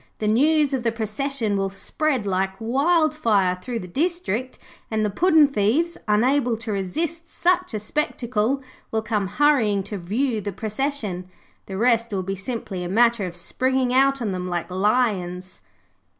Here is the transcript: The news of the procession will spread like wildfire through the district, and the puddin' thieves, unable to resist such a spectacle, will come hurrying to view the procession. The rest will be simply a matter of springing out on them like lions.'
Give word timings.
The 0.17 0.27
news 0.27 0.73
of 0.73 0.81
the 0.81 0.91
procession 0.91 1.55
will 1.55 1.69
spread 1.69 2.25
like 2.25 2.59
wildfire 2.59 3.55
through 3.61 3.77
the 3.77 3.87
district, 3.87 4.57
and 4.89 5.05
the 5.05 5.11
puddin' 5.11 5.47
thieves, 5.47 5.95
unable 6.07 6.57
to 6.57 6.71
resist 6.71 7.29
such 7.29 7.75
a 7.75 7.79
spectacle, 7.79 8.63
will 8.89 9.03
come 9.03 9.27
hurrying 9.27 9.83
to 9.83 9.99
view 9.99 10.41
the 10.41 10.51
procession. 10.53 11.29
The 11.67 11.77
rest 11.77 12.11
will 12.11 12.23
be 12.23 12.35
simply 12.35 12.83
a 12.83 12.89
matter 12.89 13.27
of 13.27 13.35
springing 13.35 13.93
out 13.93 14.23
on 14.23 14.31
them 14.31 14.47
like 14.49 14.71
lions.' 14.71 15.61